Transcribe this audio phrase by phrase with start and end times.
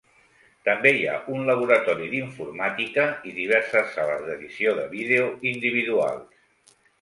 [0.67, 6.75] També hi ha un laboratori d'informàtica i diverses sales d'edició de vídeo individuals.